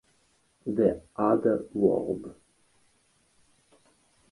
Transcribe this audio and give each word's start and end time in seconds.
The 0.65 0.99
otherworld. 1.15 2.33